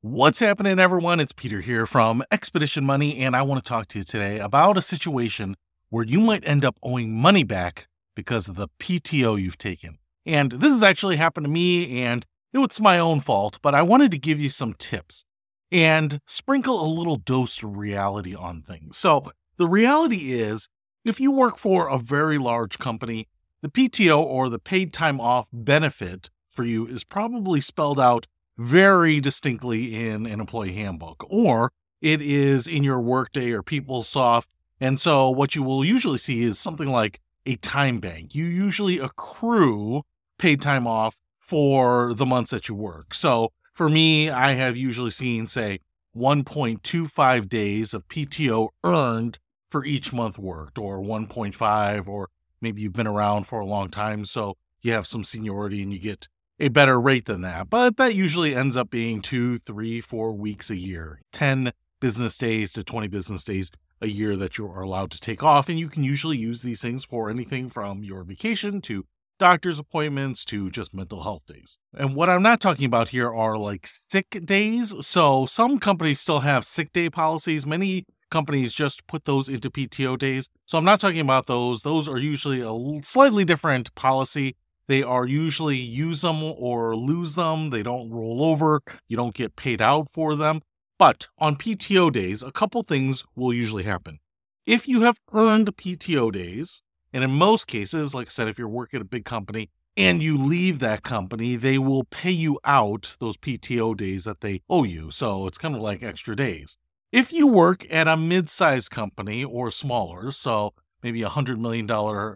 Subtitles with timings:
[0.00, 1.18] What's happening, everyone?
[1.18, 4.78] It's Peter here from Expedition Money, and I want to talk to you today about
[4.78, 5.56] a situation
[5.88, 9.98] where you might end up owing money back because of the PTO you've taken.
[10.24, 12.24] And this has actually happened to me, and
[12.54, 15.24] it's my own fault, but I wanted to give you some tips
[15.72, 18.96] and sprinkle a little dose of reality on things.
[18.96, 20.68] So, the reality is
[21.04, 23.26] if you work for a very large company,
[23.62, 28.28] the PTO or the paid time off benefit for you is probably spelled out
[28.58, 31.72] very distinctly in an employee handbook, or
[32.02, 34.46] it is in your Workday or PeopleSoft.
[34.80, 38.34] And so what you will usually see is something like a time bank.
[38.34, 40.02] You usually accrue
[40.38, 43.14] paid time off for the months that you work.
[43.14, 45.80] So for me, I have usually seen, say,
[46.16, 49.38] 1.25 days of PTO earned
[49.70, 52.28] for each month worked, or 1.5, or
[52.60, 54.24] maybe you've been around for a long time.
[54.24, 56.28] So you have some seniority and you get
[56.60, 57.70] a better rate than that.
[57.70, 62.72] But that usually ends up being two, three, four weeks a year, 10 business days
[62.72, 65.68] to 20 business days a year that you're allowed to take off.
[65.68, 69.04] And you can usually use these things for anything from your vacation to
[69.38, 71.78] doctor's appointments to just mental health days.
[71.96, 74.94] And what I'm not talking about here are like sick days.
[75.06, 77.64] So some companies still have sick day policies.
[77.64, 80.48] Many companies just put those into PTO days.
[80.66, 81.82] So I'm not talking about those.
[81.82, 84.56] Those are usually a slightly different policy.
[84.88, 87.70] They are usually use them or lose them.
[87.70, 88.80] They don't roll over.
[89.06, 90.62] You don't get paid out for them.
[90.98, 94.18] But on PTO days, a couple things will usually happen.
[94.66, 98.68] If you have earned PTO days, and in most cases, like I said, if you're
[98.68, 103.16] working at a big company and you leave that company, they will pay you out
[103.20, 105.10] those PTO days that they owe you.
[105.10, 106.78] So it's kind of like extra days.
[107.12, 111.90] If you work at a mid sized company or smaller, so maybe a $100 million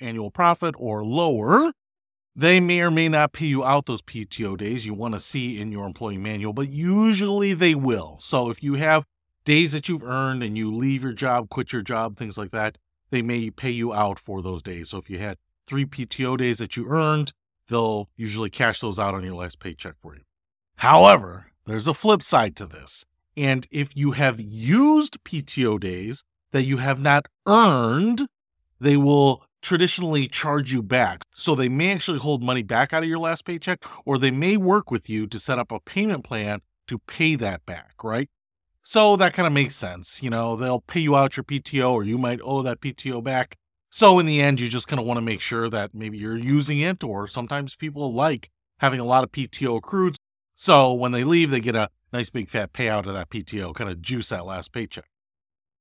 [0.00, 1.72] annual profit or lower,
[2.38, 5.58] they may or may not pay you out those PTO days you want to see
[5.58, 8.18] in your employee manual, but usually they will.
[8.20, 9.04] So if you have
[9.46, 12.76] days that you've earned and you leave your job, quit your job, things like that,
[13.10, 14.90] they may pay you out for those days.
[14.90, 17.32] So if you had three PTO days that you earned,
[17.68, 20.22] they'll usually cash those out on your last paycheck for you.
[20.76, 23.06] However, there's a flip side to this.
[23.34, 26.22] And if you have used PTO days
[26.52, 28.28] that you have not earned,
[28.78, 31.22] they will traditionally charge you back.
[31.32, 34.56] So they may actually hold money back out of your last paycheck, or they may
[34.56, 38.30] work with you to set up a payment plan to pay that back, right?
[38.82, 40.22] So that kind of makes sense.
[40.22, 43.56] You know, they'll pay you out your PTO, or you might owe that PTO back.
[43.90, 46.38] So in the end, you just kind of want to make sure that maybe you're
[46.38, 50.14] using it, or sometimes people like having a lot of PTO accrued.
[50.54, 53.90] So when they leave, they get a nice big fat payout of that PTO, kind
[53.90, 55.06] of juice that last paycheck.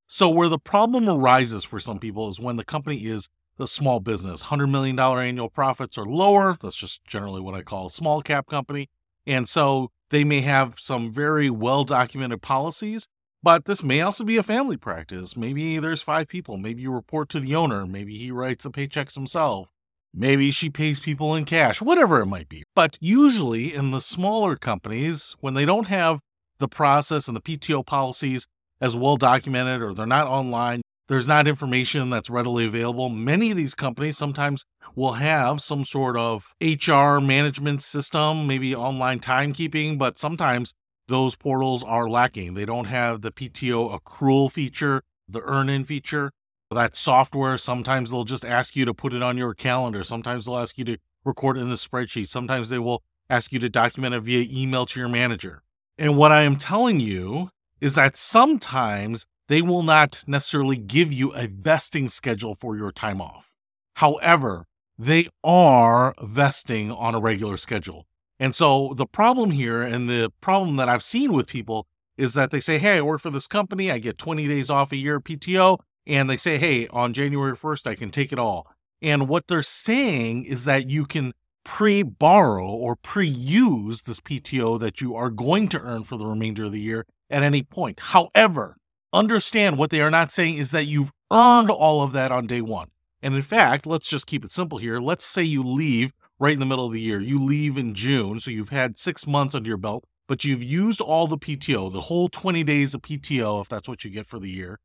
[0.08, 4.00] So where the problem arises for some people is when the company is the small
[4.00, 4.46] business.
[4.46, 6.58] $100 million annual profits or lower.
[6.62, 8.90] That's just generally what I call a small cap company.
[9.26, 13.08] And so they may have some very well documented policies,
[13.42, 15.36] but this may also be a family practice.
[15.36, 16.58] Maybe there's five people.
[16.58, 17.86] Maybe you report to the owner.
[17.86, 19.70] Maybe he writes the paychecks himself.
[20.14, 22.64] Maybe she pays people in cash, whatever it might be.
[22.74, 26.20] But usually in the smaller companies, when they don't have
[26.58, 28.48] the process and the PTO policies
[28.80, 33.10] as well documented or they're not online, there's not information that's readily available.
[33.10, 39.20] Many of these companies sometimes will have some sort of HR management system, maybe online
[39.20, 40.74] timekeeping, but sometimes
[41.08, 42.56] those portals are lacking.
[42.56, 46.32] They don't have the PTO accrual feature, the earn in feature.
[46.72, 50.04] That software, sometimes they'll just ask you to put it on your calendar.
[50.04, 52.28] Sometimes they'll ask you to record it in a spreadsheet.
[52.28, 55.62] Sometimes they will ask you to document it via email to your manager.
[55.98, 57.50] And what I am telling you
[57.80, 63.22] is that sometimes they will not necessarily give you a vesting schedule for your time
[63.22, 63.52] off.
[63.96, 64.66] However,
[64.98, 68.08] they are vesting on a regular schedule.
[68.40, 72.52] And so the problem here, and the problem that I've seen with people, is that
[72.52, 73.92] they say, Hey, I work for this company.
[73.92, 75.80] I get 20 days off a year PTO.
[76.08, 78.68] And they say, Hey, on January 1st, I can take it all.
[79.02, 84.80] And what they're saying is that you can pre borrow or pre use this PTO
[84.80, 88.00] that you are going to earn for the remainder of the year at any point.
[88.00, 88.78] However,
[89.16, 92.62] understand what they are not saying is that you've earned all of that on day
[92.62, 92.90] one.
[93.22, 95.00] And in fact, let's just keep it simple here.
[95.00, 97.20] Let's say you leave right in the middle of the year.
[97.20, 101.02] You leave in June, so you've had six months under your belt, but you've used
[101.02, 104.40] all the PTO, the whole 20 days of PTO, if that's what you get for
[104.40, 104.80] the year.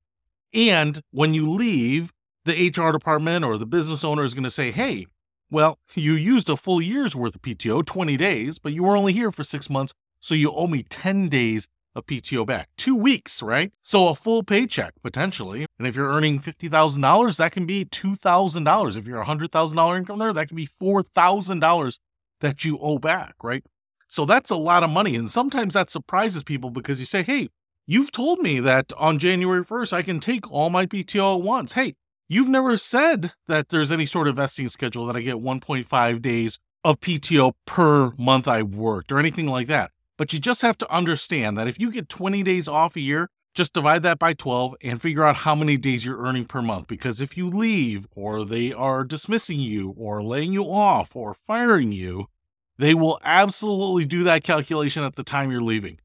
[0.55, 2.13] And when you leave,
[2.45, 5.07] the HR department or the business owner is going to say, hey,
[5.51, 9.13] well, you used a full year's worth of PTO, 20 days, but you were only
[9.13, 12.69] here for six months, so you owe me 10 days of PTO back.
[12.77, 13.73] Two weeks, right?
[13.83, 15.67] So a full paycheck potentially.
[15.79, 18.97] And if you're earning $50,000, that can be $2,000.
[18.97, 21.99] If you're a $100,000 income there, that can be $4,000
[22.41, 23.65] that you owe back, right?
[24.09, 25.15] So that's a lot of money.
[25.15, 27.49] And sometimes that surprises people because you say, hey,
[27.87, 31.73] you've told me that on January 1st, I can take all my PTO at once.
[31.73, 31.95] Hey,
[32.29, 36.59] you've never said that there's any sort of vesting schedule that I get 1.5 days
[36.83, 39.91] of PTO per month I've worked or anything like that.
[40.21, 43.31] But you just have to understand that if you get 20 days off a year,
[43.55, 46.89] just divide that by 12 and figure out how many days you're earning per month.
[46.89, 51.91] Because if you leave, or they are dismissing you, or laying you off, or firing
[51.91, 52.27] you,
[52.77, 55.97] they will absolutely do that calculation at the time you're leaving.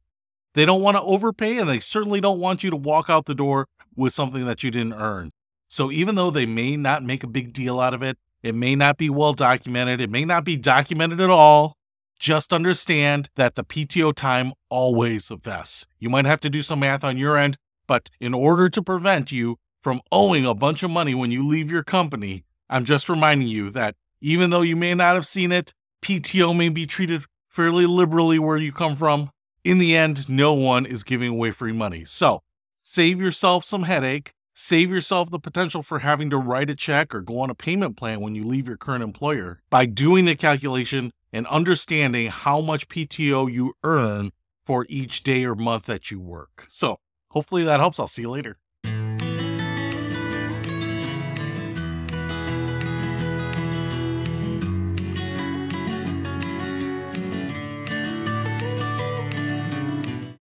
[0.54, 3.36] They don't want to overpay, and they certainly don't want you to walk out the
[3.36, 3.68] door
[3.98, 5.32] with something that you didn't earn.
[5.68, 8.78] So even though they may not make a big deal out of it, it may
[8.78, 11.75] not be well documented, it may not be documented at all,
[12.20, 15.88] just understand that the PTO time always vests.
[16.00, 17.58] You might have to do some math on your end,
[17.88, 21.72] but in order to prevent you from owing a bunch of money when you leave
[21.72, 25.74] your company, I'm just reminding you that even though you may not have seen it,
[26.02, 29.30] PTO may be treated fairly liberally where you come from.
[29.64, 32.06] In the end, no one is giving away free money.
[32.06, 32.42] So
[32.76, 37.22] save yourself some headache, save yourself the potential for having to write a check or
[37.22, 41.12] go on a payment plan when you leave your current employer by doing the calculation
[41.36, 44.32] and understanding how much PTO you earn
[44.66, 46.66] for each day or month that you work.
[46.70, 46.98] So,
[47.32, 48.00] hopefully that helps.
[48.00, 48.58] I'll see you later.